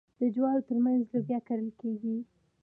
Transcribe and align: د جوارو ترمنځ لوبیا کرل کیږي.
د 0.19 0.21
جوارو 0.33 0.65
ترمنځ 0.69 1.01
لوبیا 1.11 1.39
کرل 1.47 1.69
کیږي. 1.81 2.17